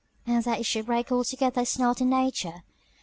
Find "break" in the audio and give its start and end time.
0.87-1.11